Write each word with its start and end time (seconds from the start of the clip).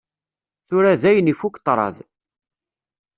Tura 0.67 0.91
dayen 1.01 1.31
ifukk 1.33 1.59
ṭṭraḍ. 1.61 1.95